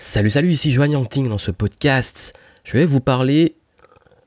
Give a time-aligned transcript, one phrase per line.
[0.00, 2.32] Salut, salut, ici Joanne Yangting dans ce podcast.
[2.62, 3.56] Je vais vous parler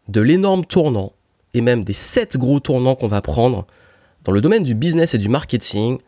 [0.10, 1.14] de l'énorme tournant
[1.54, 3.66] et même des 7 gros tournants qu'on va prendre
[4.26, 6.00] dans le domaine du business et du marketing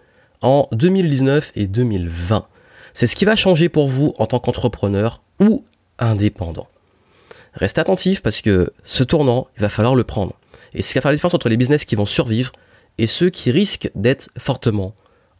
[0.41, 2.45] en 2019 et 2020.
[2.91, 5.63] C'est ce qui va changer pour vous en tant qu'entrepreneur ou
[5.97, 6.67] indépendant.
[7.53, 10.33] Reste attentif parce que ce tournant, il va falloir le prendre.
[10.73, 12.51] Et c'est ce qui va faire la différence entre les business qui vont survivre
[12.97, 14.93] et ceux qui risquent d'être fortement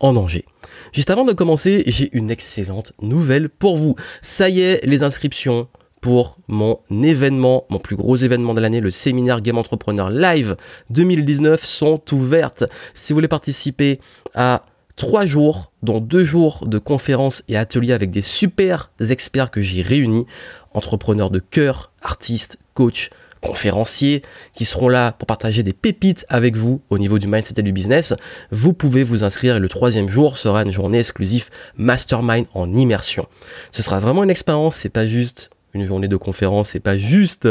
[0.03, 0.45] en danger.
[0.91, 3.95] Juste avant de commencer, j'ai une excellente nouvelle pour vous.
[4.21, 5.67] Ça y est, les inscriptions
[6.01, 10.57] pour mon événement, mon plus gros événement de l'année, le séminaire Game Entrepreneur Live
[10.89, 12.65] 2019 sont ouvertes.
[12.93, 14.01] Si vous voulez participer
[14.35, 14.65] à
[14.97, 19.81] trois jours, dont deux jours de conférences et ateliers avec des super experts que j'ai
[19.81, 20.25] réunis,
[20.73, 23.09] entrepreneurs de cœur, artistes, coachs,
[23.43, 24.23] conférenciers
[24.55, 27.71] qui seront là pour partager des pépites avec vous au niveau du mindset et du
[27.71, 28.15] business,
[28.49, 33.27] vous pouvez vous inscrire et le troisième jour sera une journée exclusive mastermind en immersion.
[33.71, 37.47] Ce sera vraiment une expérience, c'est pas juste une journée de conférence, c'est pas juste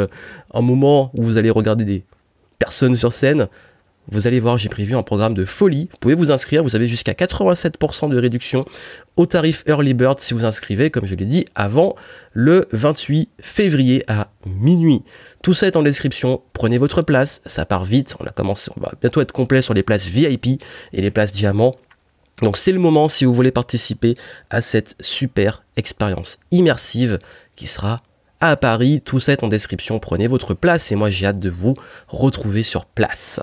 [0.54, 2.04] un moment où vous allez regarder des
[2.59, 3.48] personnes sur scène,
[4.13, 5.88] vous allez voir, j'ai prévu un programme de folie.
[5.91, 8.65] Vous pouvez vous inscrire, vous avez jusqu'à 87% de réduction
[9.16, 11.96] au tarif Early Bird si vous inscrivez, comme je l'ai dit, avant
[12.32, 15.02] le 28 février à minuit.
[15.43, 18.80] Tout ça est en description, prenez votre place, ça part vite, on a commencé, on
[18.80, 21.74] va bientôt être complet sur les places VIP et les places diamants.
[22.43, 24.16] Donc c'est le moment si vous voulez participer
[24.51, 27.19] à cette super expérience immersive
[27.57, 28.02] qui sera
[28.43, 29.01] à Paris.
[29.02, 29.98] Tout ça est en description.
[29.98, 31.74] Prenez votre place et moi j'ai hâte de vous
[32.09, 33.40] retrouver sur place.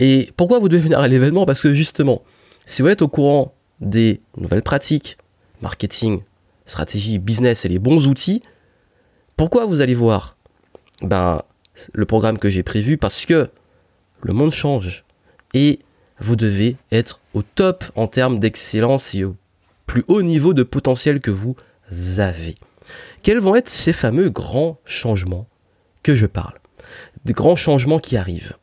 [0.00, 1.46] Et pourquoi vous devez venir à l'événement?
[1.46, 2.22] Parce que justement,
[2.66, 5.18] si vous êtes au courant des nouvelles pratiques,
[5.62, 6.22] marketing,
[6.64, 8.42] stratégie, business et les bons outils,
[9.36, 10.36] pourquoi vous allez voir
[11.02, 11.42] ben,
[11.92, 12.96] le programme que j'ai prévu?
[12.96, 13.50] Parce que
[14.22, 15.04] le monde change
[15.54, 15.80] et
[16.18, 19.36] vous devez être au top en termes d'excellence et au
[19.86, 21.56] plus haut niveau de potentiel que vous
[22.18, 22.54] avez.
[23.22, 25.46] Quels vont être ces fameux grands changements
[26.02, 26.54] que je parle?
[27.24, 28.54] Des grands changements qui arrivent.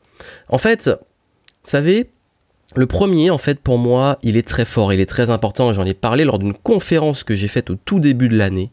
[0.48, 2.10] En fait, vous savez,
[2.74, 5.72] le premier, en fait, pour moi, il est très fort, il est très important.
[5.72, 8.70] J'en ai parlé lors d'une conférence que j'ai faite au tout début de l'année.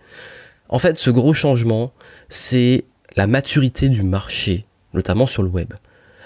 [0.70, 1.94] En fait, ce gros changement,
[2.28, 2.86] c'est
[3.16, 5.74] la maturité du marché, notamment sur le web.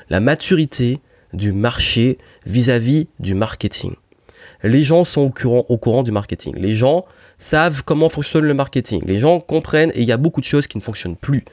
[0.09, 0.99] La maturité
[1.33, 3.93] du marché vis-à-vis du marketing.
[4.63, 6.55] Les gens sont au courant, au courant du marketing.
[6.57, 7.05] Les gens
[7.39, 9.01] savent comment fonctionne le marketing.
[9.05, 11.43] Les gens comprennent et il y a beaucoup de choses qui ne fonctionnent plus.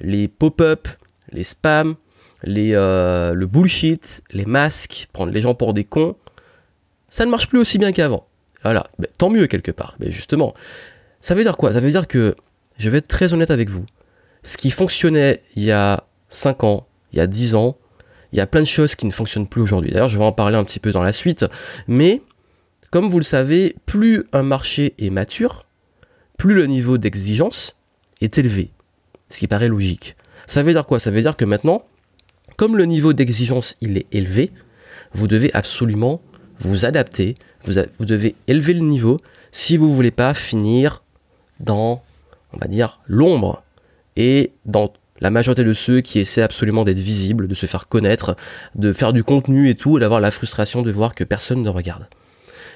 [0.00, 0.88] Les pop-up,
[1.32, 1.96] les spams,
[2.42, 6.16] les, euh, le bullshit, les masques, prendre les gens pour des cons,
[7.10, 8.26] ça ne marche plus aussi bien qu'avant.
[8.62, 9.96] Voilà, ben, tant mieux quelque part.
[10.00, 10.54] Mais justement,
[11.20, 11.72] ça veut dire quoi?
[11.72, 12.36] Ça veut dire que,
[12.78, 13.86] je vais être très honnête avec vous,
[14.42, 17.76] ce qui fonctionnait il y a 5 ans, il y a 10 ans,
[18.32, 19.90] il y a plein de choses qui ne fonctionnent plus aujourd'hui.
[19.90, 21.46] D'ailleurs, je vais en parler un petit peu dans la suite.
[21.88, 22.22] Mais
[22.96, 25.66] comme vous le savez, plus un marché est mature,
[26.38, 27.76] plus le niveau d'exigence
[28.22, 28.70] est élevé.
[29.28, 30.16] Ce qui paraît logique.
[30.46, 30.98] Ça veut dire quoi?
[30.98, 31.84] Ça veut dire que maintenant,
[32.56, 34.50] comme le niveau d'exigence est élevé,
[35.12, 36.22] vous devez absolument
[36.58, 37.34] vous adapter,
[37.66, 39.18] vous, vous devez élever le niveau
[39.52, 41.02] si vous ne voulez pas finir
[41.60, 42.02] dans,
[42.54, 43.62] on va dire, l'ombre
[44.16, 44.90] et dans
[45.20, 48.36] la majorité de ceux qui essaient absolument d'être visibles, de se faire connaître,
[48.74, 51.68] de faire du contenu et tout, et d'avoir la frustration de voir que personne ne
[51.68, 52.08] regarde.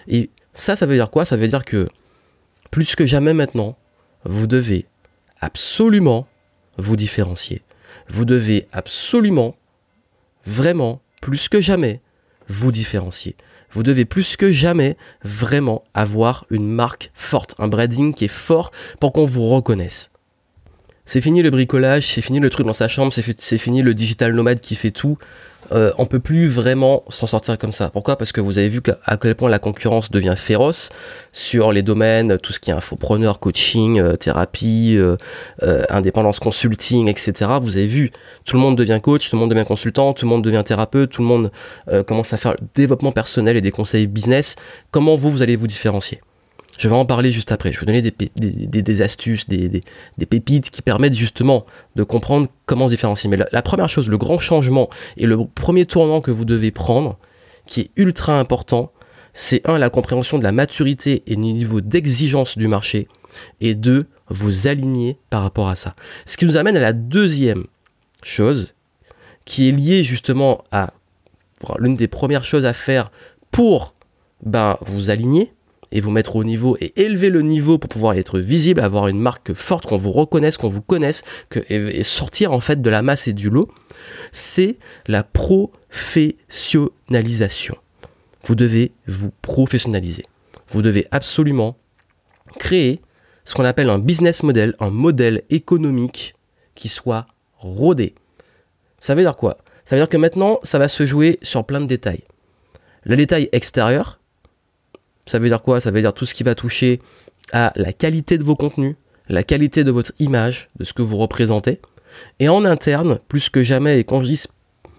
[0.08, 1.24] Et ça, ça veut dire quoi?
[1.24, 1.88] Ça veut dire que
[2.70, 3.76] plus que jamais maintenant,
[4.24, 4.86] vous devez
[5.40, 6.26] absolument
[6.76, 7.62] vous différencier.
[8.08, 9.56] Vous devez absolument,
[10.44, 12.00] vraiment, plus que jamais,
[12.48, 13.36] vous différencier.
[13.70, 18.70] Vous devez plus que jamais vraiment avoir une marque forte, un branding qui est fort
[18.98, 20.09] pour qu'on vous reconnaisse.
[21.12, 24.32] C'est fini le bricolage, c'est fini le truc dans sa chambre, c'est fini le digital
[24.32, 25.18] nomade qui fait tout
[25.72, 27.90] euh, on peut plus vraiment s'en sortir comme ça.
[27.90, 28.16] Pourquoi?
[28.16, 30.90] Parce que vous avez vu à quel point la concurrence devient féroce
[31.32, 35.16] sur les domaines, tout ce qui est infopreneur, coaching, euh, thérapie, euh,
[35.64, 37.50] euh, indépendance consulting, etc.
[37.60, 38.12] Vous avez vu,
[38.44, 41.10] tout le monde devient coach, tout le monde devient consultant, tout le monde devient thérapeute,
[41.10, 41.50] tout le monde
[42.06, 44.54] commence à faire développement personnel et des conseils business.
[44.92, 46.20] Comment vous, vous allez vous différencier?
[46.78, 47.72] Je vais en parler juste après.
[47.72, 49.82] Je vais vous donner des, astuces, des,
[50.28, 53.28] pépites qui permettent justement de comprendre comment se différencier.
[53.28, 57.18] Mais la, première chose, le grand changement et le premier tournant que vous devez prendre,
[57.66, 58.92] qui est ultra important,
[59.34, 63.08] c'est un, la compréhension de la maturité et du niveau d'exigence du marché,
[63.60, 65.94] et deux, vous aligner par rapport à ça.
[66.26, 67.66] Ce qui nous amène à la deuxième
[68.22, 68.74] chose,
[69.44, 70.94] qui est liée justement à
[71.78, 73.10] l'une des premières choses à faire
[73.50, 73.94] pour
[74.42, 75.52] ben, vous aligner,
[75.92, 79.18] et vous mettre au niveau et élever le niveau pour pouvoir être visible, avoir une
[79.18, 83.02] marque forte, qu'on vous reconnaisse, qu'on vous connaisse, que, et, sortir en fait de la
[83.02, 83.68] masse et du lot,
[84.32, 87.76] c'est la professionnalisation.
[88.44, 90.24] Vous devez vous professionnaliser.
[90.68, 91.76] Vous devez absolument
[92.58, 93.00] créer
[93.44, 96.34] ce qu'on appelle un business model, un modèle économique
[96.74, 97.26] qui soit
[97.58, 98.14] rodé.
[99.00, 99.58] Ça veut dire quoi?
[99.84, 102.22] Ça veut dire que maintenant, ça va se jouer sur plein de détails.
[103.02, 104.19] Le détail extérieur,
[105.30, 105.80] ça veut dire quoi?
[105.80, 107.00] Ça veut dire tout ce qui va toucher
[107.52, 108.96] à la qualité de vos contenus,
[109.28, 111.80] la qualité de votre image, de ce que vous représentez.
[112.40, 114.42] Et en interne, plus que jamais, et quand je dis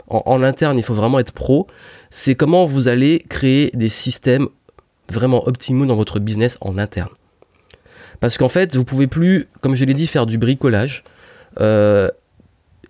[0.07, 1.67] en, interne, il faut vraiment être pro,
[2.09, 4.47] c'est comment vous allez créer des systèmes
[5.09, 7.09] vraiment optimaux dans votre business en interne.
[8.19, 11.03] Parce qu'en fait, vous pouvez plus, comme je l'ai dit, faire du bricolage.
[11.59, 12.09] Euh,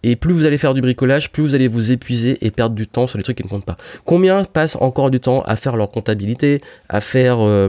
[0.04, 2.88] et plus vous allez faire du bricolage, plus vous allez vous épuiser et perdre du
[2.88, 3.78] temps sur les trucs qui ne comptent pas.
[4.06, 7.68] Combien passent encore du temps à faire leur comptabilité, à faire euh,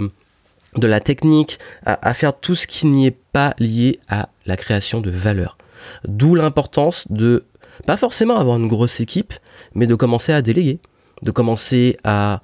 [0.77, 5.01] de la technique, à, faire tout ce qui n'y est pas lié à la création
[5.01, 5.59] de valeur?
[6.07, 7.45] D'où l'importance de
[7.87, 9.35] pas forcément avoir une grosse équipe,
[9.75, 10.79] mais de commencer à déléguer,
[11.23, 12.41] de commencer à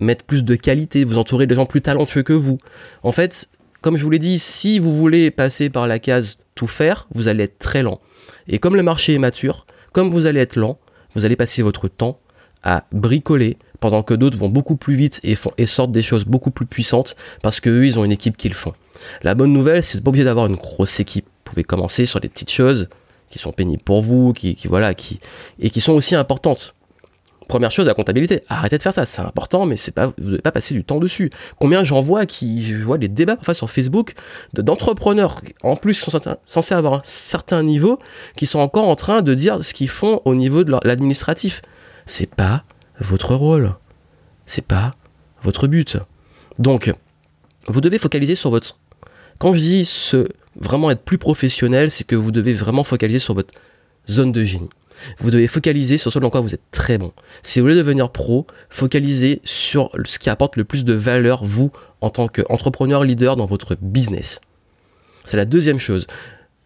[0.00, 2.58] mettre plus de qualité, vous entourer de gens plus talentueux que vous.
[3.02, 3.48] En fait,
[3.80, 7.28] comme je vous l'ai dit, si vous voulez passer par la case tout faire, vous
[7.28, 8.00] allez être très lent.
[8.48, 10.78] Et comme le marché est mature, comme vous allez être lent,
[11.14, 12.18] vous allez passer votre temps
[12.62, 16.24] à bricoler, pendant que d'autres vont beaucoup plus vite et, font, et sortent des choses
[16.24, 18.72] beaucoup plus puissantes parce qu'eux, ils ont une équipe qui le font.
[19.22, 21.26] La bonne nouvelle, c'est pas obligé d'avoir une grosse équipe.
[21.26, 22.88] Vous pouvez commencer sur des petites choses
[23.28, 25.20] qui sont pénibles pour vous, qui, voilà, qui,
[25.58, 26.74] et qui sont aussi importantes.
[27.48, 28.42] Première chose, la comptabilité.
[28.48, 30.98] Arrêtez de faire ça, c'est important, mais c'est pas, vous devez pas passer du temps
[30.98, 31.30] dessus.
[31.60, 34.14] Combien j'en vois qui, je vois des débats parfois sur Facebook
[34.54, 37.98] d'entrepreneurs, en plus, qui sont censés avoir un certain niveau,
[38.36, 41.62] qui sont encore en train de dire ce qu'ils font au niveau de l'administratif.
[42.06, 42.64] C'est pas
[43.00, 43.74] votre rôle.
[44.46, 44.94] C'est pas
[45.42, 45.98] votre but.
[46.58, 46.92] Donc,
[47.68, 48.78] vous devez focaliser sur votre.
[49.38, 50.12] Quand je dis
[50.56, 53.52] vraiment être plus professionnel, c'est que vous devez vraiment focaliser sur votre
[54.08, 54.70] zone de génie.
[55.18, 57.12] Vous devez focaliser sur ce dans quoi vous êtes très bon.
[57.42, 61.70] Si vous voulez devenir pro, focalisez sur ce qui apporte le plus de valeur, vous,
[62.00, 64.40] en tant qu'entrepreneur leader dans votre business.
[65.24, 66.06] C'est la deuxième chose.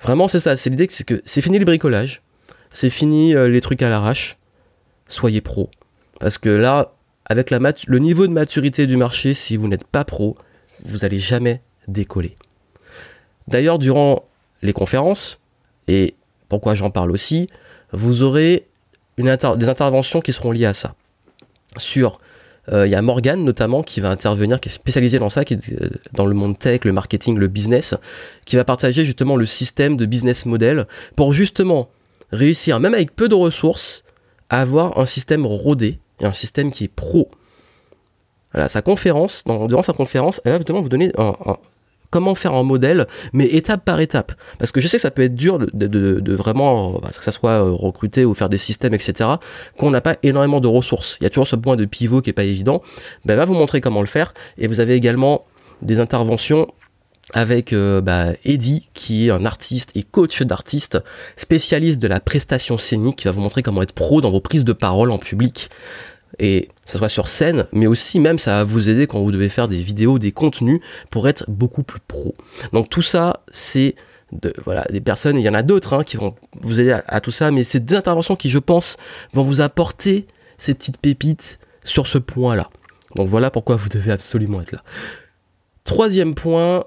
[0.00, 0.56] Vraiment, c'est ça.
[0.56, 2.22] C'est l'idée que c'est fini le bricolage.
[2.70, 4.38] C'est fini euh, les trucs à l'arrache.
[5.08, 5.70] Soyez pro.
[6.20, 6.92] Parce que là,
[7.24, 10.36] avec la le niveau de maturité du marché, si vous n'êtes pas pro,
[10.84, 12.36] vous n'allez jamais décoller.
[13.46, 14.24] D'ailleurs, durant
[14.62, 15.40] les conférences,
[15.86, 16.14] et
[16.48, 17.48] pourquoi j'en parle aussi,
[17.92, 18.66] vous aurez
[19.18, 20.94] des interventions qui seront liées à ça.
[21.76, 22.18] Sur,
[22.72, 25.54] euh, il y a Morgan notamment qui va intervenir, qui est spécialisé dans ça, qui
[25.54, 27.94] est euh, dans le monde tech, le marketing, le business,
[28.44, 30.86] qui va partager justement le système de business model
[31.16, 31.88] pour justement
[32.32, 34.04] réussir, même avec peu de ressources,
[34.50, 37.30] à avoir un système rodé et un système qui est pro.
[38.52, 41.12] Voilà, sa conférence, durant sa conférence, elle va justement vous donner
[42.10, 44.32] comment faire un modèle, mais étape par étape.
[44.58, 47.64] Parce que je sais que ça peut être dur de, vraiment, bah, que ça soit
[47.64, 49.30] euh, recruter ou faire des systèmes, etc.,
[49.76, 51.16] qu'on n'a pas énormément de ressources.
[51.20, 52.82] Il y a toujours ce point de pivot qui est pas évident.
[53.24, 54.34] Ben, va vous montrer comment le faire.
[54.56, 55.44] Et vous avez également
[55.82, 56.66] des interventions
[57.34, 60.98] avec euh, bah, Eddie, qui est un artiste et coach d'artistes,
[61.36, 64.64] spécialiste de la prestation scénique, qui va vous montrer comment être pro dans vos prises
[64.64, 65.68] de parole en public.
[66.38, 69.48] Et ça soit sur scène, mais aussi même ça va vous aider quand vous devez
[69.48, 70.80] faire des vidéos, des contenus
[71.10, 72.34] pour être beaucoup plus pro.
[72.72, 73.96] Donc tout ça, c'est
[74.32, 77.20] de, voilà, des personnes, il y en a d'autres hein, qui vont vous aider à,
[77.20, 78.96] tout ça, mais c'est deux interventions qui, je pense,
[79.32, 80.26] vont vous apporter
[80.58, 82.70] ces petites pépites sur ce point-là.
[83.16, 84.82] Donc voilà pourquoi vous devez absolument être là.
[85.84, 86.84] Troisième point,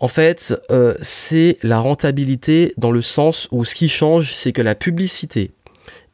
[0.00, 4.62] en fait, euh, c'est la rentabilité dans le sens où ce qui change, c'est que
[4.62, 5.52] la publicité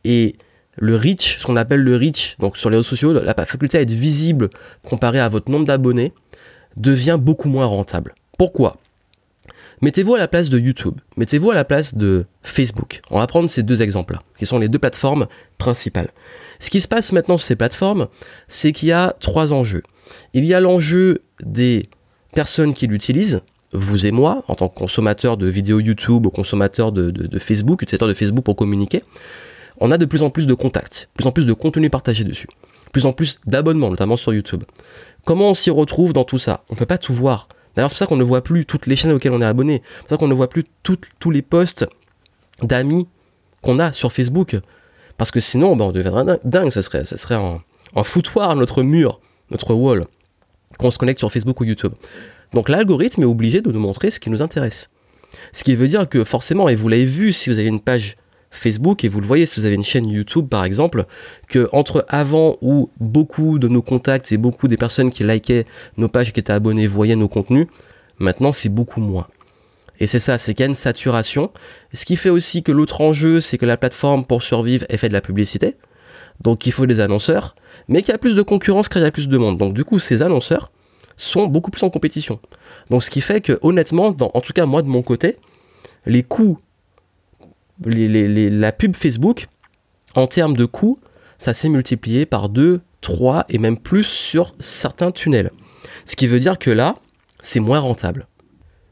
[0.04, 0.34] et
[0.76, 3.82] le reach, ce qu'on appelle le reach, donc sur les réseaux sociaux, la faculté à
[3.82, 4.50] être visible
[4.84, 6.12] comparé à votre nombre d'abonnés,
[6.76, 8.14] devient beaucoup moins rentable.
[8.38, 8.76] Pourquoi?
[9.82, 13.00] Mettez-vous à la place de YouTube, mettez-vous à la place de Facebook.
[13.10, 15.26] On va prendre ces deux exemples-là, qui sont les deux plateformes
[15.58, 16.10] principales.
[16.60, 18.06] Ce qui se passe maintenant sur ces plateformes,
[18.46, 19.82] c'est qu'il y a trois enjeux.
[20.34, 21.88] Il y a l'enjeu des
[22.32, 23.40] personnes qui l'utilisent,
[23.72, 28.06] vous et moi, en tant que consommateur de vidéos YouTube ou consommateur de, Facebook, utilisateur
[28.06, 29.02] de Facebook pour communiquer,
[29.82, 32.46] on a de plus en plus de contacts, plus en plus de contenu partagé dessus,
[32.86, 34.62] de plus en plus d'abonnements, notamment sur YouTube.
[35.24, 36.62] Comment on s'y retrouve dans tout ça?
[36.70, 37.48] On ne peut pas tout voir.
[37.74, 39.82] D'ailleurs, c'est pour ça qu'on ne voit plus toutes les chaînes auxquelles on est abonné.
[39.84, 41.84] C'est pour ça qu'on ne voit plus tous les posts
[42.62, 43.08] d'amis
[43.60, 44.56] qu'on a sur Facebook.
[45.16, 46.70] Parce que sinon, ben, on deviendrait dingue.
[46.70, 47.60] Ça serait, ça serait un,
[47.96, 49.20] un foutoir, notre mur,
[49.50, 50.06] notre wall,
[50.78, 51.92] qu'on se connecte sur Facebook ou YouTube.
[52.52, 54.90] Donc l'algorithme est obligé de nous montrer ce qui nous intéresse.
[55.52, 58.16] Ce qui veut dire que forcément, et vous l'avez vu si vous avez une page
[58.52, 61.06] Facebook et vous le voyez si vous avez une chaîne YouTube par exemple,
[61.48, 65.66] que entre avant où beaucoup de nos contacts et beaucoup des personnes qui likaient
[65.96, 67.66] nos pages et qui étaient abonnés voyaient nos contenus,
[68.18, 69.26] maintenant c'est beaucoup moins.
[69.98, 71.50] Et c'est ça, c'est qu'il y a une saturation.
[71.92, 75.08] Ce qui fait aussi que l'autre enjeu, c'est que la plateforme pour survivre, est fait
[75.08, 75.76] de la publicité.
[76.40, 77.54] Donc il faut des annonceurs,
[77.88, 79.58] mais qu'il y a plus de concurrence qu'il y a plus de monde.
[79.58, 80.70] Donc du coup, ces annonceurs,
[81.16, 82.40] sont beaucoup plus en compétition.
[82.90, 85.36] Donc ce qui fait que honnêtement, en tout cas moi de mon côté,
[86.06, 86.58] les coûts,
[87.84, 89.46] la pub Facebook,
[90.14, 90.98] en termes de coûts,
[91.38, 95.50] ça s'est multiplié par 2, 3 et même plus sur certains tunnels.
[96.06, 96.96] Ce qui veut dire que là,
[97.40, 98.28] c'est moins rentable.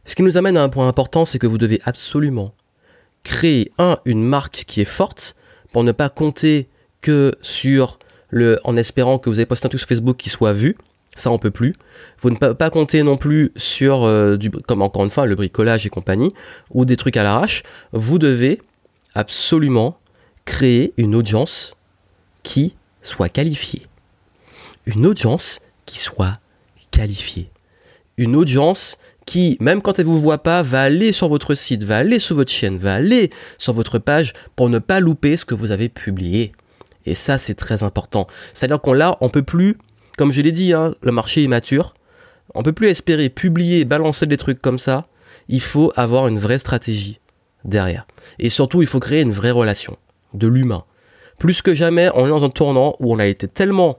[0.05, 2.55] Ce qui nous amène à un point important, c'est que vous devez absolument
[3.23, 5.37] créer, un, une marque qui est forte,
[5.73, 6.69] pour ne pas compter
[7.01, 10.53] que sur le, en espérant que vous avez posté un truc sur Facebook qui soit
[10.53, 10.77] vu,
[11.17, 11.75] ça on peut plus.
[12.21, 15.35] Vous ne pouvez pas compter non plus sur euh, du, comme encore une fois le
[15.35, 16.33] bricolage et compagnie
[16.71, 17.63] ou des trucs à l'arrache.
[17.93, 18.61] Vous devez
[19.15, 19.99] absolument
[20.45, 21.77] créer une audience
[22.43, 23.87] qui soit qualifiée.
[24.87, 26.35] Une audience qui soit
[26.91, 27.51] qualifiée.
[28.17, 31.85] Une audience qui, même quand elle ne vous voit pas, va aller sur votre site,
[31.85, 35.45] va aller sur votre chaîne, va aller sur votre page pour ne pas louper ce
[35.45, 36.53] que vous avez publié.
[37.07, 38.27] Et ça, c'est très important.
[38.53, 39.79] C'est-à-dire qu'on là, on peut plus,
[40.19, 41.95] comme je l'ai dit, hein, le marché est mature.
[42.55, 45.07] On peut plus espérer publier, balancer des trucs comme ça.
[45.49, 47.20] Il faut avoir une vraie stratégie
[47.65, 48.07] derrière.
[48.39, 49.97] Et surtout, il faut créer une vraie relation
[50.35, 50.85] de l'humain.
[51.39, 53.99] Plus que jamais, on est dans un tournant où on a été tellement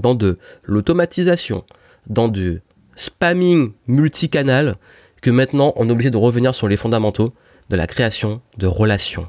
[0.00, 1.64] dans de l'automatisation,
[2.06, 2.62] dans du
[2.94, 4.76] spamming multicanal,
[5.22, 7.32] que maintenant on est obligé de revenir sur les fondamentaux
[7.70, 9.28] de la création de relations.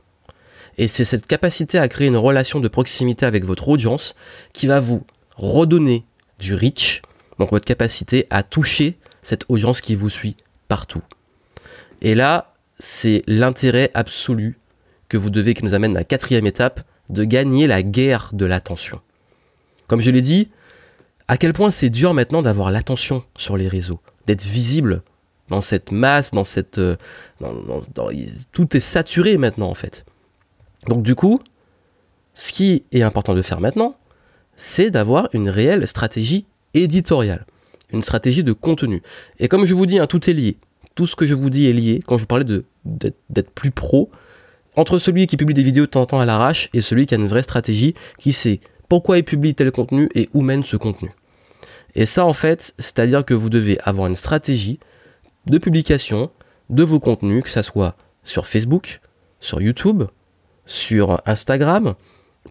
[0.78, 4.16] Et c'est cette capacité à créer une relation de proximité avec votre audience
[4.54, 6.06] qui va vous redonner
[6.40, 7.02] du reach,
[7.38, 10.38] donc votre capacité à toucher cette audience qui vous suit
[10.68, 11.02] partout.
[12.02, 14.58] Et là, c'est l'intérêt absolu
[15.10, 18.46] que vous devez, qui nous amène à la quatrième étape, de gagner la guerre de
[18.46, 19.02] l'attention.
[19.88, 20.50] Comme je l'ai dit,
[21.28, 25.02] à quel point c'est dur maintenant d'avoir l'attention sur les réseaux, d'être visible
[25.50, 26.78] dans cette masse, dans cette...
[26.78, 26.96] Euh,
[28.52, 30.06] tout est saturé maintenant en fait.
[30.88, 31.40] Donc du coup,
[32.36, 33.96] ce qui est important de faire maintenant,
[34.56, 37.46] c'est d'avoir une réelle stratégie éditoriale,
[37.92, 39.02] une stratégie de contenu.
[39.40, 40.58] Et comme je vous dis, hein, tout est lié.
[41.00, 42.04] Tout ce que je vous dis est lié.
[42.06, 44.12] Quand je vous parlais d'être plus pro,
[44.76, 47.16] entre celui qui publie des vidéos de temps en temps à l'arrache et celui qui
[47.16, 50.76] a une vraie stratégie, qui sait pourquoi il publie tel contenu et où mène ce
[50.76, 51.12] contenu.
[51.96, 54.78] Et ça, en fait, c'est-à-dire que vous devez avoir une stratégie
[55.46, 56.32] de publication
[56.70, 59.00] de vos contenus, que ce soit sur Facebook,
[59.40, 60.04] sur YouTube,
[60.66, 61.96] sur Instagram,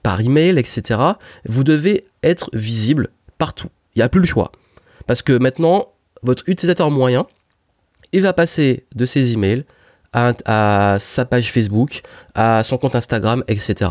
[0.03, 0.99] par email, etc.
[1.45, 3.69] Vous devez être visible partout.
[3.95, 4.53] Il n'y a plus le choix.
[5.07, 5.89] Parce que maintenant,
[6.23, 7.27] votre utilisateur moyen,
[8.13, 9.65] il va passer de ses emails
[10.13, 12.03] à, sa page Facebook,
[12.35, 13.91] à son compte Instagram, etc.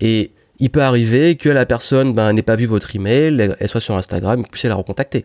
[0.00, 3.80] Et il peut arriver que la personne ben, n'ait pas vu votre email, elle soit
[3.80, 5.24] sur Instagram, vous puissiez la recontacter.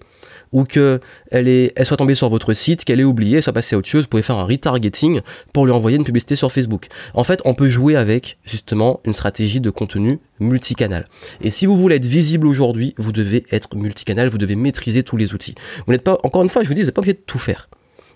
[0.51, 3.87] Ou qu'elle elle soit tombée sur votre site, qu'elle ait oublié, soit passée à autre
[3.87, 5.21] chose, vous pouvez faire un retargeting
[5.53, 6.87] pour lui envoyer une publicité sur Facebook.
[7.13, 11.05] En fait, on peut jouer avec justement une stratégie de contenu multicanal.
[11.41, 15.17] Et si vous voulez être visible aujourd'hui, vous devez être multicanal, vous devez maîtriser tous
[15.17, 15.53] les outils.
[15.85, 17.39] Vous n'êtes pas, encore une fois, je vous dis, vous n'êtes pas obligé de tout
[17.39, 17.69] faire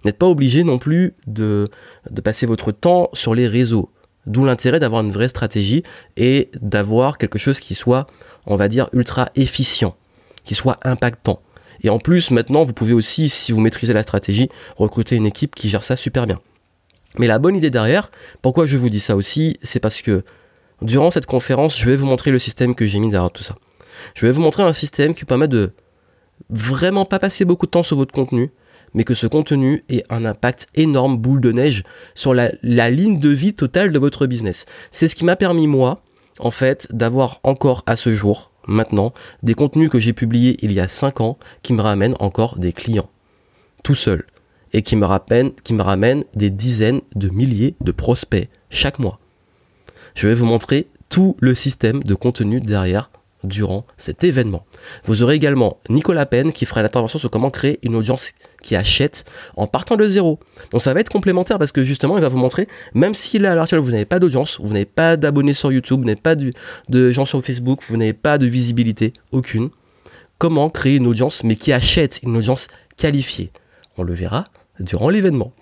[0.05, 1.69] n'êtes pas obligé non plus de,
[2.23, 3.89] passer votre temps sur les réseaux.
[4.27, 5.83] D'où l'intérêt d'avoir une vraie stratégie
[6.15, 8.07] et d'avoir quelque chose qui soit,
[8.45, 9.95] on va dire, ultra efficient,
[10.43, 11.41] qui soit impactant.
[11.83, 15.55] Et en plus, maintenant, vous pouvez aussi, si vous maîtrisez la stratégie, recruter une équipe
[15.55, 16.39] qui gère ça super bien.
[17.17, 18.11] Mais la bonne idée derrière,
[18.43, 20.23] pourquoi je vous dis ça aussi, c'est parce que
[20.81, 23.55] durant cette conférence, je vais vous montrer le système que j'ai mis derrière tout ça.
[24.15, 25.73] Je vais vous montrer un système qui permet de
[26.49, 28.51] vraiment pas passer beaucoup de temps sur votre contenu,
[28.93, 31.83] mais que ce contenu ait un impact énorme, boule de neige,
[32.15, 34.65] sur la, ligne de vie totale de votre business.
[34.91, 36.03] C'est ce qui m'a permis, moi,
[36.39, 40.79] en fait, d'avoir encore à ce jour, maintenant, des contenus que j'ai publiés il y
[40.79, 43.09] a 5 ans qui me ramènent encore des clients.
[43.83, 44.25] Tout seul.
[44.73, 49.19] Et qui me, ramènent, qui me ramènent des dizaines de milliers de prospects chaque mois.
[50.15, 53.10] Je vais vous montrer tout le système de contenu derrière
[53.43, 54.65] durant cet événement.
[55.05, 58.31] Vous aurez également Nicolas Penn qui fera une intervention sur comment créer une audience
[58.61, 60.39] qui achète en partant de zéro.
[60.71, 63.51] Donc ça va être complémentaire parce que justement il va vous montrer, même si là
[63.51, 66.21] à l'heure actuelle vous n'avez pas d'audience, vous n'avez pas d'abonnés sur YouTube, vous n'avez
[66.21, 69.69] pas de gens sur Facebook, vous n'avez pas de visibilité, aucune,
[70.37, 72.67] comment créer une audience mais qui achète une audience
[72.97, 73.51] qualifiée?
[73.97, 74.45] On le verra
[74.79, 75.53] durant l'événement.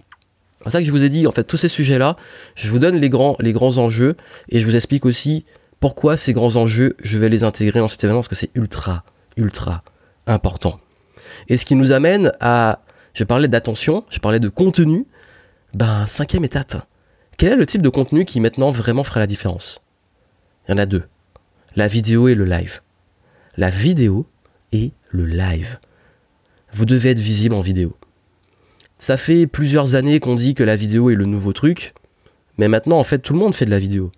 [0.64, 2.18] C'est ça que je vous ai dit, en fait, tous ces sujets-là,
[2.56, 4.16] je vous donne les grands, les grands enjeux
[4.50, 5.46] et je vous explique aussi
[5.80, 9.04] pourquoi ces grands enjeux, je vais les intégrer dans cet événement Parce que c'est ultra,
[9.38, 9.82] ultra
[10.28, 10.80] important.
[11.48, 12.82] Et ce qui nous amène à...
[13.14, 15.06] Je parlais d'attention, je parlais de contenu.
[15.74, 16.86] Ben, cinquième étape.
[17.38, 19.82] Quel est le type de contenu qui maintenant vraiment fera la différence?
[20.68, 21.04] Il y en a deux.
[21.76, 22.82] La vidéo et le live.
[23.58, 24.28] La vidéo
[24.72, 25.80] et le live.
[26.72, 27.96] Vous devez être visible en vidéo.
[29.00, 31.94] Ça fait plusieurs années qu'on dit que la vidéo est le nouveau truc,
[32.58, 34.12] mais maintenant en fait tout le monde fait de la vidéo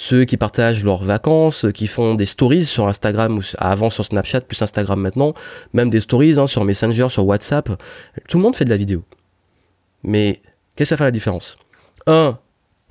[0.00, 4.40] ceux qui partagent leurs vacances, qui font des stories sur Instagram ou avant sur Snapchat,
[4.40, 5.34] plus Instagram maintenant,
[5.74, 7.68] même des stories hein, sur Messenger, sur WhatsApp.
[8.26, 9.04] Tout le monde fait de la vidéo.
[10.02, 10.40] Mais
[10.74, 11.58] qu'est-ce que ça fait la différence?
[12.06, 12.38] Un,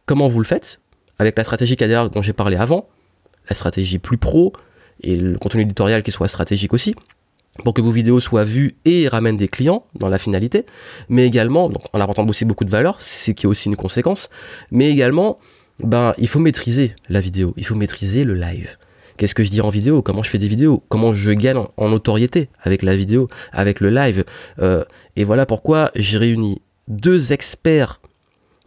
[0.06, 0.82] comment vous le faites?
[1.18, 2.88] Avec la stratégie KDR dont j'ai parlé avant,
[3.50, 4.54] la stratégie plus pro
[5.02, 6.94] et le contenu éditorial qui soit stratégique aussi
[7.64, 10.68] pour que vos vidéos soient vues et ramènent des clients dans la finalité,
[11.10, 14.30] mais également, donc en apportant aussi beaucoup de valeur, ce qui est aussi une conséquence,
[14.70, 15.40] mais également
[15.84, 18.78] ben, il faut maîtriser la vidéo, il faut maîtriser le live.
[19.18, 20.02] Qu'est-ce que je dis en vidéo?
[20.02, 20.82] Comment je fais des vidéos?
[20.88, 24.24] Comment je gagne en, notoriété avec la vidéo, avec le live?
[24.60, 24.86] Euh,
[25.18, 28.00] Et voilà pourquoi j'ai réuni deux experts,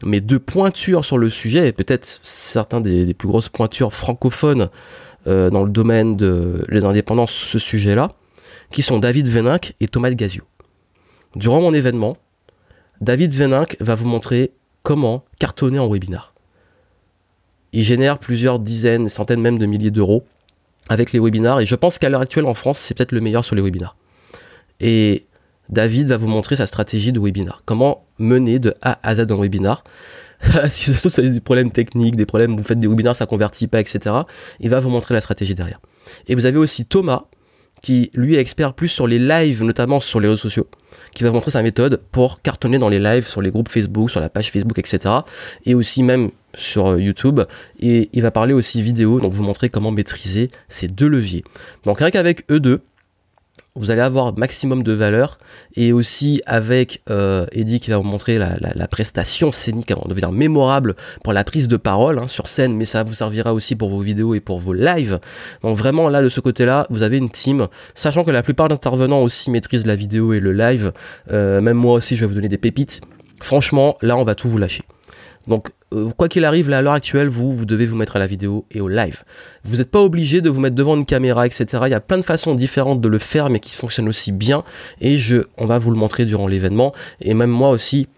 [0.04, 4.68] mais deux pointures sur le sujet, et peut-être certains des, plus grosses pointures francophones
[5.26, 8.12] euh, dans le domaine de les indépendances, ce sujet-là,
[8.70, 10.44] qui sont David Veninck et Thomas Gazio.
[11.34, 12.16] Durant mon événement,
[13.00, 14.52] David Veninck va vous montrer
[14.82, 16.31] comment cartonner en webinar
[17.72, 20.24] il génère plusieurs dizaines, centaines même de milliers d'euros
[20.88, 21.60] avec les webinars.
[21.60, 23.96] Et je pense qu'à l'heure actuelle en France, c'est peut-être le meilleur sur les webinars.
[24.80, 25.26] Et
[25.68, 27.62] David va vous montrer sa stratégie de webinar.
[27.64, 29.84] Comment mener de A à Z un webinar.
[30.70, 33.80] si vous avez des problèmes techniques, des problèmes, vous faites des webinars, ça convertit pas,
[33.80, 34.14] etc.
[34.60, 35.80] Il va vous montrer la stratégie derrière.
[36.26, 37.24] Et vous avez aussi Thomas,
[37.80, 40.68] qui lui est expert plus sur les lives, notamment sur les réseaux sociaux,
[41.14, 44.10] qui va vous montrer sa méthode pour cartonner dans les lives, sur les groupes Facebook,
[44.10, 45.14] sur la page Facebook, etc.
[45.64, 47.40] Et aussi même sur euh, YouTube
[47.80, 51.44] et il va parler aussi vidéo, donc vous montrer comment maîtriser ces deux leviers.
[51.84, 52.82] Donc rien qu'avec eux deux,
[53.74, 55.38] vous allez avoir maximum de valeur
[55.76, 60.94] et aussi avec euh, Eddie qui va vous montrer la, prestation scénique, on devient mémorable
[61.24, 64.00] pour la prise de parole hein, sur scène, mais ça vous servira aussi pour vos
[64.00, 65.20] vidéos et pour vos lives.
[65.62, 69.22] Donc vraiment là de ce côté-là, vous avez une team, sachant que la plupart d'intervenants
[69.22, 70.92] aussi maîtrisent la vidéo et le live.
[71.30, 73.00] Euh, même moi aussi, je vais vous donner des pépites.
[73.40, 74.82] Franchement, là on va tout vous lâcher.
[75.48, 78.18] Donc, euh, quoi qu'il arrive, là, à l'heure actuelle, vous, vous devez vous mettre à
[78.18, 79.24] la vidéo et au live.
[79.64, 81.66] Vous n'êtes pas obligé de vous mettre devant une caméra, etc.
[81.84, 84.64] Il y a plein de façons différentes de le faire, mais qui fonctionnent aussi bien.
[85.00, 86.92] Et je, on va vous le montrer durant l'événement.
[87.20, 88.08] Et même moi aussi,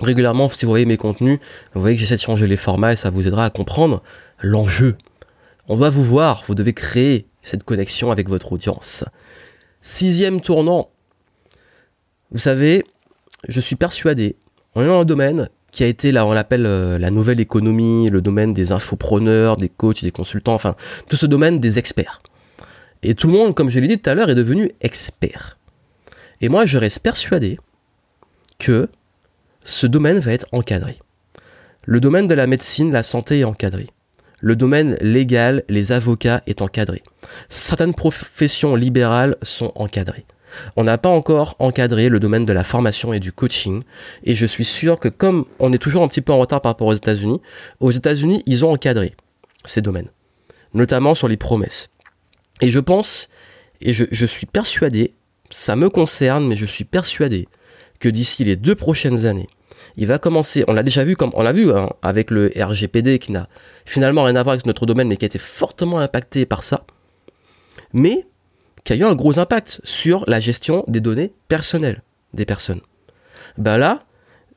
[0.00, 1.38] régulièrement, si vous voyez mes contenus,
[1.74, 4.02] vous voyez que j'essaie de changer les formats et ça vous aidera à comprendre
[4.40, 4.96] l'enjeu.
[5.68, 9.04] On doit vous voir, vous devez créer cette connexion avec votre audience.
[9.80, 10.90] Sixième tournant.
[12.30, 12.84] Vous savez,
[13.48, 14.36] je suis persuadé,
[14.74, 18.08] on est dans un domaine qui a été là on l'appelle euh, la nouvelle économie,
[18.08, 20.76] le domaine des infopreneurs, des coachs, des consultants, enfin
[21.08, 22.22] tout ce domaine des experts.
[23.02, 25.58] Et tout le monde, comme je l'ai dit tout à l'heure, est devenu expert.
[26.40, 27.58] Et moi, je reste persuadé
[28.58, 28.88] que
[29.62, 30.98] ce domaine va être encadré.
[31.82, 33.88] Le domaine de la médecine, la santé est encadré.
[34.40, 37.02] Le domaine légal, les avocats est encadré.
[37.48, 40.24] Certaines professions libérales sont encadrées.
[40.76, 43.82] On n'a pas encore encadré le domaine de la formation et du coaching.
[44.24, 46.70] Et je suis sûr que comme on est toujours un petit peu en retard par
[46.70, 47.40] rapport aux États-Unis,
[47.80, 49.14] aux États-Unis, ils ont encadré
[49.64, 50.10] ces domaines,
[50.74, 51.90] notamment sur les promesses.
[52.60, 53.28] Et je pense,
[53.80, 55.14] et je, suis persuadé,
[55.50, 57.48] ça me concerne, mais je suis persuadé
[57.98, 59.48] que d'ici les deux prochaines années,
[59.96, 63.18] il va commencer, on l'a déjà vu comme on l'a vu hein, avec le RGPD
[63.18, 63.48] qui n'a
[63.84, 66.86] finalement rien à voir avec notre domaine mais qui a été fortement impacté par ça.
[67.92, 68.26] Mais
[68.84, 72.02] qui a eu un gros impact sur la gestion des données personnelles
[72.34, 72.80] des personnes.
[73.56, 74.04] Ben là,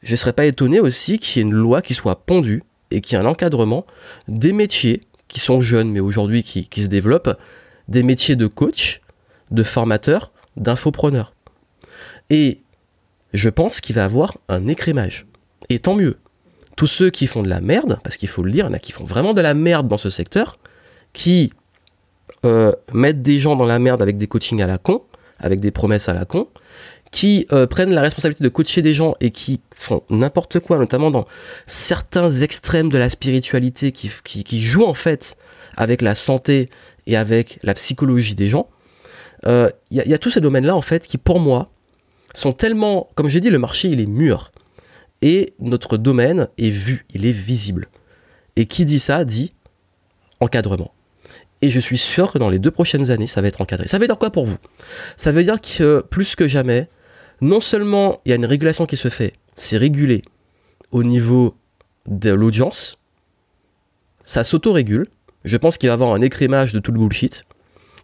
[0.02, 3.02] je ne serais pas étonné aussi qu'il y ait une loi qui soit pondue et
[3.02, 3.86] qu'il y ait un encadrement
[4.28, 7.38] des métiers qui sont jeunes mais aujourd'hui qui, se développent,
[7.88, 9.02] des métiers de coach,
[9.52, 11.34] de formateur, d'infopreneur.
[12.30, 12.62] Et
[13.34, 15.26] je pense qu'il va avoir un écrémage.
[15.70, 16.18] Et tant mieux.
[16.76, 18.74] Tous ceux qui font de la merde, parce qu'il faut le dire, il y en
[18.74, 20.60] a qui font vraiment de la merde dans ce secteur,
[21.14, 21.52] qui
[22.46, 25.04] euh, mettre des gens dans la merde avec des coachings à la con,
[25.40, 26.48] avec des promesses à la con,
[27.12, 31.12] qui euh, prennent la responsabilité de coacher des gens et qui font n'importe quoi, notamment
[31.12, 31.26] dans
[31.66, 35.38] certains extrêmes de la spiritualité, qui, jouent en fait
[35.78, 36.70] avec la santé
[37.06, 38.70] et avec la psychologie des gens.
[39.44, 41.70] Il euh, y, y, a tous ces domaines-là en fait qui, pour moi,
[42.34, 44.52] sont tellement, comme j'ai dit, le marché il est mûr
[45.22, 47.88] et notre domaine est vu, il est visible.
[48.56, 49.54] Et qui dit ça dit
[50.40, 50.92] encadrement.
[51.62, 53.88] Et je suis sûr que dans les deux prochaines années, ça va être encadré.
[53.88, 54.58] Ça veut dire quoi pour vous?
[55.16, 56.90] Ça veut dire que plus que jamais,
[57.42, 60.24] non seulement il y a une régulation qui se fait, c'est régulé
[60.92, 61.56] au niveau
[62.06, 63.00] de l'audience,
[64.26, 65.08] ça s'auto-régule.
[65.46, 67.46] Je pense qu'il va y avoir un écrémage de tout le bullshit.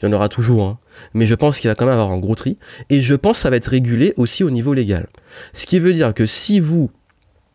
[0.02, 0.80] Il y en aura toujours, hein.
[1.14, 2.58] mais je pense qu'il va quand même avoir un gros tri.
[2.90, 5.08] Et je pense que ça va être régulé aussi au niveau légal.
[5.54, 6.92] Ce qui veut dire que si vous,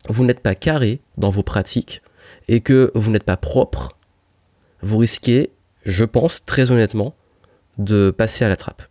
[0.07, 2.01] vous n'êtes pas carré dans vos pratiques
[2.47, 3.97] et que vous n'êtes pas propre,
[4.81, 5.51] vous risquez
[5.89, 7.15] je pense très honnêtement
[7.77, 8.83] de passer à la trappe.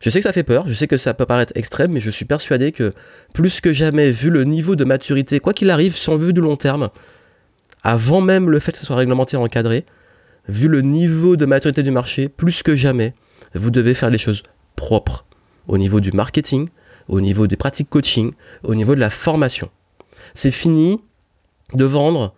[0.00, 2.10] Je sais que ça fait peur, je sais que ça peut paraître extrême, mais je
[2.10, 2.92] suis persuadé que
[3.32, 6.56] plus que jamais, vu le niveau de maturité, quoi qu'il arrive, sans vue de long
[6.56, 6.90] terme,
[7.82, 9.86] avant même le fait que ce soit réglementé et encadré,
[10.46, 13.14] vu le niveau de maturité du marché, plus que jamais,
[13.54, 14.42] vous devez faire les choses
[14.76, 15.24] propres
[15.68, 16.68] au niveau du marketing,
[17.08, 19.70] au niveau des pratiques coaching, au niveau de la formation.
[20.34, 21.00] C'est fini
[21.72, 22.34] de vendre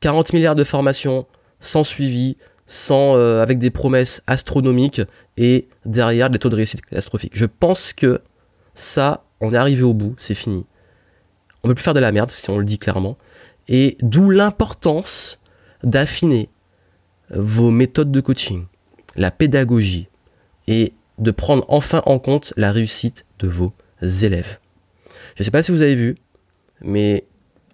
[0.00, 1.26] 40 milliards de formations
[1.60, 2.38] sans suivi,
[2.70, 5.02] sans, euh, avec des promesses astronomiques
[5.36, 7.32] et derrière des taux de réussite catastrophiques.
[7.34, 8.20] Je pense que
[8.74, 10.64] ça, on est arrivé au bout, c'est fini.
[11.64, 13.18] On ne peut plus faire de la merde, si on le dit clairement.
[13.66, 15.40] Et d'où l'importance
[15.82, 16.48] d'affiner
[17.30, 18.66] vos méthodes de coaching,
[19.16, 20.08] la pédagogie,
[20.68, 24.60] et de prendre enfin en compte la réussite de vos élèves.
[25.34, 26.16] Je ne sais pas si vous avez vu,
[26.82, 27.26] mais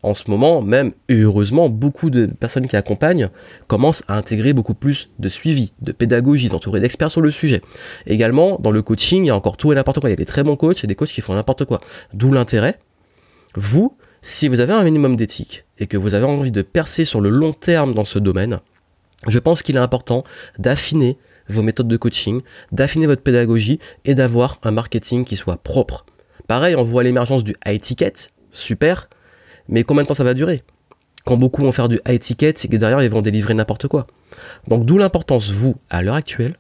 [0.02, 3.30] en ce moment, même, heureusement, beaucoup de personnes qui accompagnent
[3.66, 7.62] commencent à intégrer beaucoup plus de suivi, de pédagogie, d'entourer d'experts sur le sujet.
[8.06, 10.08] Également, dans le coaching, il y a encore tout et n'importe quoi.
[10.08, 11.80] Il y a des très bons coachs et des coachs qui font n'importe quoi.
[12.12, 12.78] D'où l'intérêt.
[13.54, 17.20] Vous, si vous avez un minimum d'éthique et que vous avez envie de percer sur
[17.20, 18.60] le long terme dans ce domaine,
[19.26, 20.24] je pense qu'il est important
[20.58, 26.04] d'affiner vos méthodes de coaching, d'affiner votre pédagogie et d'avoir un marketing qui soit propre.
[26.48, 28.12] Pareil, on voit l'émergence du high ticket,
[28.50, 29.08] super,
[29.68, 30.62] mais combien de temps ça va durer?
[31.24, 34.06] Quand beaucoup vont faire du high ticket, c'est que derrière ils vont délivrer n'importe quoi.
[34.68, 36.54] Donc d'où l'importance, vous, à l'heure actuelle,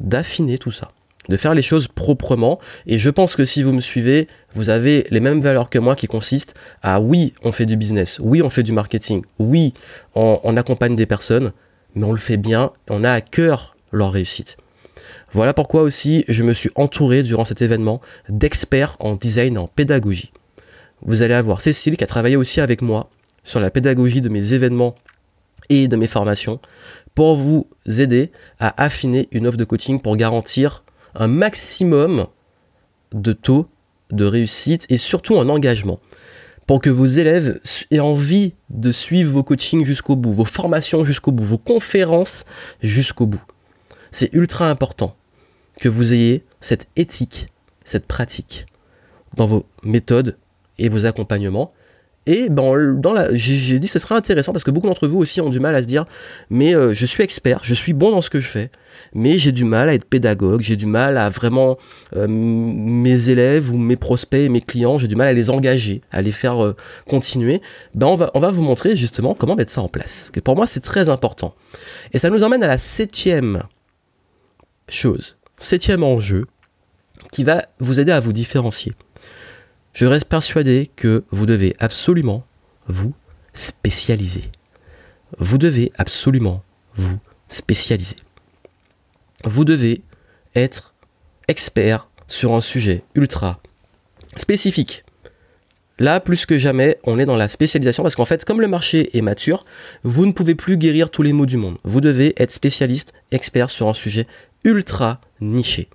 [0.00, 0.90] d'affiner tout ça,
[1.28, 2.58] de faire les choses proprement.
[2.86, 5.94] Et je pense que si vous me suivez, vous avez les mêmes valeurs que moi
[5.94, 9.72] qui consistent à oui, on fait du business, oui, on fait du marketing, oui,
[10.14, 11.52] on, on accompagne des personnes,
[11.94, 14.56] mais on le fait bien, on a à cœur leur réussite.
[15.32, 19.68] Voilà pourquoi aussi je me suis entouré durant cet événement d'experts en design et en
[19.68, 20.32] pédagogie
[21.02, 23.10] vous allez avoir Cécile qui a travaillé aussi avec moi
[23.44, 24.94] sur la pédagogie de mes événements
[25.68, 26.60] et de mes formations
[27.14, 32.26] pour vous aider à affiner une offre de coaching pour garantir un maximum
[33.12, 33.68] de taux
[34.10, 36.00] de réussite et surtout un engagement
[36.66, 41.32] pour que vos élèves aient envie de suivre vos coachings jusqu'au bout, vos formations jusqu'au
[41.32, 42.44] bout, vos conférences
[42.82, 43.42] jusqu'au bout.
[44.10, 45.16] C'est ultra important
[45.80, 47.48] que vous ayez cette éthique,
[47.84, 48.66] cette pratique
[49.36, 50.36] dans vos méthodes
[50.78, 51.72] et vos accompagnements.
[52.26, 55.40] Et ben, dans la, j'ai dit ce serait intéressant parce que beaucoup d'entre vous aussi
[55.40, 56.06] ont du mal à se dire
[56.50, 58.72] mais euh, je suis expert, je suis bon dans ce que je fais,
[59.14, 61.78] mais j'ai du mal à être pédagogue, j'ai du mal à vraiment
[62.16, 66.00] euh, mes élèves ou mes prospects et mes clients, j'ai du mal à les engager,
[66.10, 66.74] à les faire euh,
[67.08, 67.62] continuer.
[67.94, 70.30] Ben on va, on va vous montrer justement comment mettre ça en place.
[70.32, 71.54] Que pour moi c'est très important.
[72.12, 73.62] Et ça nous emmène à la septième
[74.88, 76.46] chose, septième enjeu
[77.30, 78.94] qui va vous aider à vous différencier
[79.96, 82.44] je reste persuadé que vous devez absolument
[82.86, 83.14] vous
[83.54, 84.44] spécialiser.
[85.38, 86.62] Vous devez absolument
[86.96, 88.16] vous spécialiser.
[89.44, 90.02] Vous devez
[90.54, 90.94] être
[91.48, 93.58] expert sur un sujet ultra
[94.36, 95.02] spécifique.
[95.98, 99.16] Là, plus que jamais, on est dans la spécialisation parce qu'en fait, comme le marché
[99.16, 99.64] est mature,
[100.02, 101.78] vous ne pouvez plus guérir tous les maux du monde.
[101.84, 104.26] Vous devez être spécialiste, expert sur un sujet
[104.62, 105.88] ultra niché.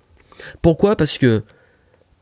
[0.60, 0.96] Pourquoi?
[0.96, 1.44] Parce que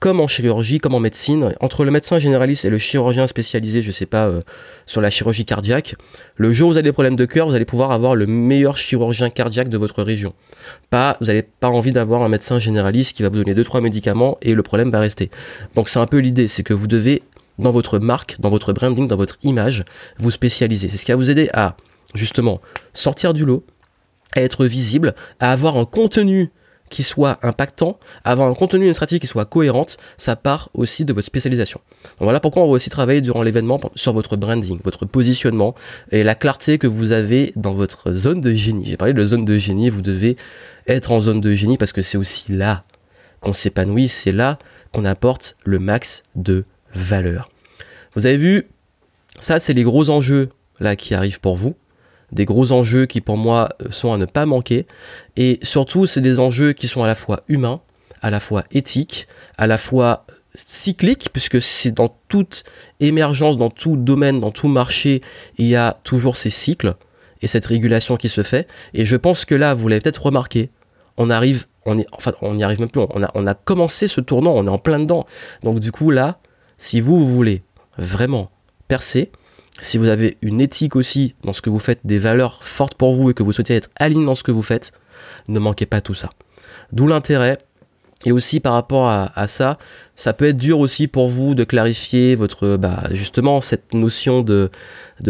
[0.00, 3.92] comme en chirurgie, comme en médecine, entre le médecin généraliste et le chirurgien spécialisé, je
[3.92, 4.40] sais pas, euh,
[4.86, 5.94] sur la chirurgie cardiaque,
[6.36, 8.78] le jour où vous avez des problèmes de cœur, vous allez pouvoir avoir le meilleur
[8.78, 10.32] chirurgien cardiaque de votre région.
[10.88, 13.82] Pas, vous n'avez pas envie d'avoir un médecin généraliste qui va vous donner deux trois
[13.82, 15.30] médicaments et le problème va rester.
[15.74, 17.22] Donc c'est un peu l'idée, c'est que vous devez
[17.58, 19.84] dans votre marque, dans votre branding, dans votre image,
[20.18, 20.88] vous spécialiser.
[20.88, 21.76] C'est ce qui va vous aider à
[22.14, 22.62] justement
[22.94, 23.66] sortir du lot,
[24.34, 26.50] à être visible, à avoir un contenu
[26.90, 31.12] qui soit impactant, avoir un contenu, une stratégie qui soit cohérente, ça part aussi de
[31.12, 31.80] votre spécialisation.
[32.18, 35.74] Voilà pourquoi on va aussi travailler durant l'événement sur votre branding, votre positionnement
[36.10, 38.86] et la clarté que vous avez dans votre zone de génie.
[38.86, 40.36] J'ai parlé de zone de génie, vous devez
[40.86, 42.84] être en zone de génie parce que c'est aussi là
[43.40, 44.58] qu'on s'épanouit, c'est là
[44.92, 47.48] qu'on apporte le max de valeur.
[48.16, 48.68] Vous avez vu,
[49.38, 50.50] ça c'est les gros enjeux
[50.80, 51.76] là qui arrivent pour vous
[52.32, 54.86] des gros enjeux qui pour moi euh, sont à ne pas manquer.
[55.36, 57.80] Et surtout, c'est des enjeux qui sont à la fois humains,
[58.22, 59.26] à la fois éthiques,
[59.58, 62.64] à la fois cycliques, puisque c'est dans toute
[62.98, 65.22] émergence, dans tout domaine, dans tout marché,
[65.58, 66.94] il y a toujours ces cycles
[67.42, 68.68] et cette régulation qui se fait.
[68.94, 70.70] Et je pense que là, vous l'avez peut-être remarqué,
[71.16, 74.08] on arrive, on est, enfin, on n'y arrive même plus, on a, on a commencé
[74.08, 75.24] ce tournant, on est en plein dedans.
[75.62, 76.40] Donc du coup, là,
[76.78, 77.62] si vous voulez
[77.98, 78.50] vraiment
[78.88, 79.30] percer,
[79.80, 83.14] si vous avez une éthique aussi dans ce que vous faites, des valeurs fortes pour
[83.14, 84.92] vous et que vous souhaitez être aligné dans ce que vous faites,
[85.48, 86.30] ne manquez pas tout ça.
[86.92, 87.58] D'où l'intérêt.
[88.26, 89.78] Et aussi par rapport à, ça,
[90.14, 94.70] ça peut être dur aussi pour vous de clarifier votre, bah, justement, cette notion de,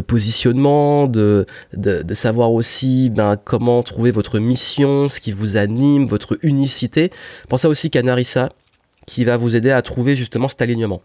[0.08, 6.36] positionnement, de, de, savoir aussi ben, comment trouver votre mission, ce qui vous anime, votre
[6.42, 7.12] unicité.
[7.48, 8.48] Pensez aussi qu'à Narissa,
[9.06, 11.00] qui va vous aider à trouver justement cet alignement.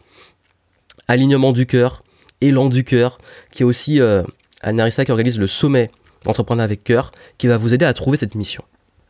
[1.07, 2.03] Alignement du cœur,
[2.47, 3.19] élan du cœur,
[3.51, 4.23] qui est aussi euh,
[4.63, 5.91] qui organise le sommet
[6.25, 8.63] Entreprendre avec cœur, qui va vous aider à trouver cette mission,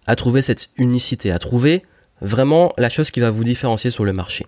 [0.05, 1.83] à trouver cette unicité, à trouver
[2.21, 4.45] vraiment la chose qui va vous différencier sur le marché.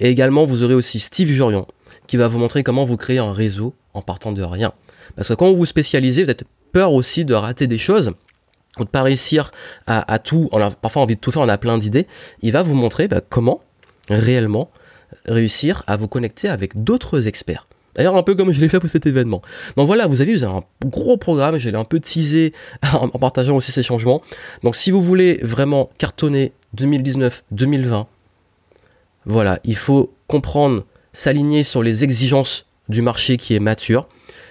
[0.00, 1.66] Et également, vous aurez aussi Steve Jurion,
[2.06, 4.72] qui va vous montrer comment vous créer un réseau en partant de rien.
[5.16, 6.38] Parce que quand vous vous spécialisez, vous avez
[6.72, 8.12] peur aussi de rater des choses,
[8.78, 9.50] ou de pas réussir
[9.86, 12.06] à, tout, on a parfois envie de tout faire, on a plein d'idées.
[12.42, 13.60] Il va vous montrer bah, comment
[14.08, 14.70] réellement
[15.26, 17.67] réussir à vous connecter avec d'autres experts.
[17.98, 19.42] D'ailleurs, un peu comme je l'ai fait pour cet événement.
[19.76, 22.52] Donc voilà, vous avez vu, un gros programme, je l'ai un peu teasé
[22.92, 24.22] en partageant aussi ces changements.
[24.62, 28.06] Donc si vous voulez vraiment cartonner 2019-2020,
[29.26, 34.06] voilà, il faut comprendre, s'aligner sur les exigences du marché qui est mature.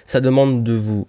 [0.06, 1.08] Ça demande de vous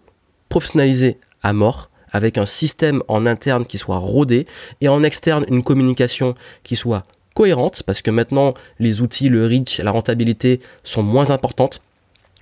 [0.48, 4.46] professionnaliser à mort avec un système en interne qui soit rodé
[4.80, 7.02] et en externe une communication qui soit
[7.34, 11.82] cohérente parce que maintenant les outils, le reach, la rentabilité sont moins importantes.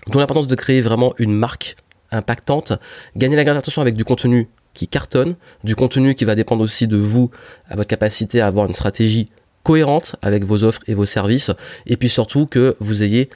[0.09, 1.77] D'où l'importance de créer vraiment une marque
[2.11, 2.73] impactante,
[3.17, 6.87] gagner la garde d'attention avec du contenu qui cartonne, du contenu qui va dépendre aussi
[6.87, 7.31] de vous,
[7.69, 9.29] à votre capacité à avoir une stratégie
[9.63, 11.51] cohérente avec vos offres et vos services,
[11.87, 13.31] et puis surtout que vous ayez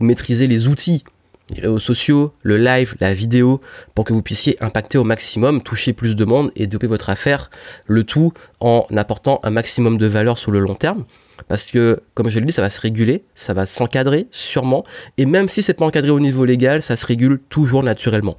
[0.00, 1.04] maîtrisé les outils
[1.50, 3.60] les réseaux sociaux, le live, la vidéo,
[3.94, 7.50] pour que vous puissiez impacter au maximum, toucher plus de monde et développer votre affaire,
[7.86, 11.04] le tout en apportant un maximum de valeur sur le long terme.
[11.46, 14.84] Parce que, comme je l'ai dit, ça va se réguler, ça va s'encadrer sûrement,
[15.16, 18.36] et même si c'est pas encadré au niveau légal, ça se régule toujours naturellement.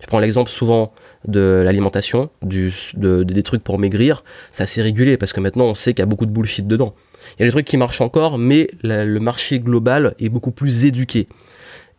[0.00, 0.92] Je prends l'exemple souvent
[1.26, 5.92] de l'alimentation, du, des trucs pour maigrir, ça s'est régulé parce que maintenant on sait
[5.94, 6.94] qu'il y a beaucoup de bullshit dedans.
[7.38, 10.84] Il y a des trucs qui marchent encore, mais le marché global est beaucoup plus
[10.84, 11.26] éduqué.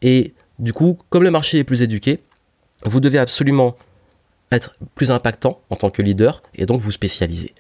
[0.02, 2.20] Et du coup, comme le marché est plus éduqué,
[2.86, 3.76] vous devez absolument
[4.52, 7.54] être plus impactant en tant que leader et donc vous spécialiser.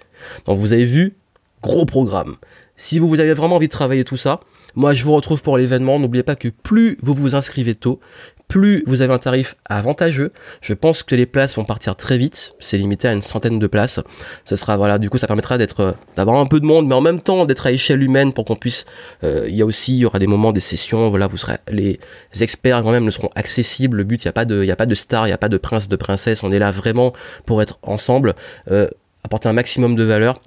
[0.46, 1.16] Donc vous avez vu,
[1.62, 2.36] gros programme.
[2.78, 4.40] Si vous avez vraiment envie de travailler tout ça,
[4.76, 6.00] moi je vous retrouve pour l'événement.
[6.00, 8.00] N'oubliez pas que plus vous vous inscrivez tôt,
[8.48, 10.32] plus vous avez un tarif avantageux.
[10.62, 12.54] Je pense que les places vont partir très vite.
[12.60, 14.00] C'est limité à une centaine de places.
[14.46, 16.94] Ça sera voilà, du coup, ça permettra d'être, euh, d'avoir un peu de monde, mais
[16.94, 18.86] en même temps d'être à échelle humaine pour qu'on puisse.
[19.24, 21.10] Euh, il y a aussi, il y aura des moments, des sessions.
[21.10, 22.00] Voilà, vous serez les
[22.40, 23.98] experts quand même ne seront accessibles.
[23.98, 25.34] Le but, il y a pas de, il y a pas de star, il y
[25.34, 26.44] a pas de prince, de princesse.
[26.44, 27.14] On est là vraiment
[27.48, 28.36] pour être ensemble,
[28.70, 28.88] euh,
[29.24, 30.42] apporter un maximum de valeur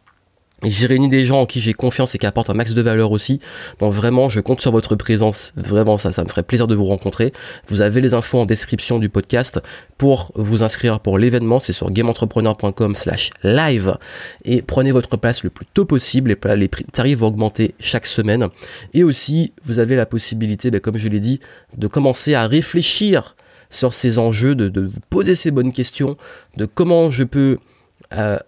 [0.62, 3.12] j'ai réuni des gens en qui j'ai confiance et qui apportent un max de valeur
[3.12, 3.40] aussi.
[3.80, 5.52] Donc vraiment, je compte sur votre présence.
[5.56, 7.32] Vraiment, ça, ça me ferait plaisir de vous rencontrer.
[7.68, 9.60] Vous avez les infos en description du podcast
[9.96, 11.58] pour vous inscrire pour l'événement.
[11.58, 13.96] C'est sur gameentrepreneur.com slash live.
[14.44, 16.36] Et prenez votre place le plus tôt possible.
[16.44, 18.48] Les, les tarifs vont augmenter chaque semaine.
[18.92, 21.40] Et aussi, vous avez la possibilité, ben, comme je l'ai dit,
[21.76, 23.36] de commencer à réfléchir
[23.70, 26.16] sur ces enjeux, de, de vous poser ces bonnes questions,
[26.56, 27.58] de comment je peux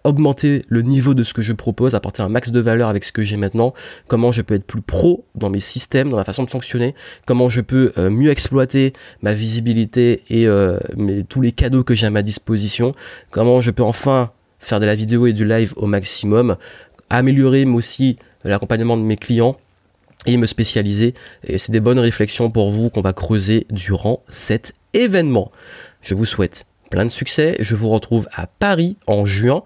[0.03, 3.11] augmenter le niveau de ce que je propose, apporter un max de valeur avec ce
[3.11, 3.73] que j'ai maintenant,
[4.07, 7.49] comment je peux être plus pro dans mes systèmes, dans ma façon de fonctionner, comment
[7.49, 10.77] je peux euh, mieux exploiter ma visibilité et euh,
[11.29, 12.93] tous les cadeaux que j'ai à ma disposition,
[13.31, 16.57] comment je peux enfin faire de la vidéo et du live au maximum,
[17.09, 19.57] améliorer aussi l'accompagnement de mes clients
[20.25, 21.13] et me spécialiser.
[21.45, 25.51] Et c'est des bonnes réflexions pour vous qu'on va creuser durant cet événement.
[26.01, 27.55] Je vous souhaite plein de succès.
[27.59, 29.63] Je vous retrouve à Paris en juin.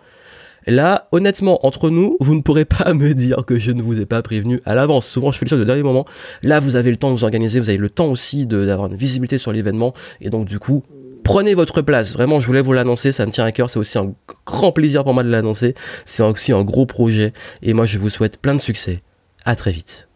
[0.65, 4.05] Là, honnêtement, entre nous, vous ne pourrez pas me dire que je ne vous ai
[4.05, 5.05] pas prévenu à l'avance.
[5.09, 6.05] Souvent, je fais les choses au dernier moment.
[6.41, 8.95] Là, vous avez le temps de vous organiser, vous avez le temps aussi d'avoir une
[8.95, 9.91] visibilité sur l'événement.
[10.21, 10.83] Et donc, du coup,
[11.25, 12.13] prenez votre place.
[12.13, 13.69] Vraiment, je voulais vous l'annoncer, ça me tient à cœur.
[13.69, 14.13] C'est aussi un
[14.45, 15.75] grand plaisir pour moi de l'annoncer.
[16.05, 17.33] C'est aussi un gros projet.
[17.61, 19.01] Et moi, je vous souhaite plein de succès.
[19.43, 20.07] À très vite.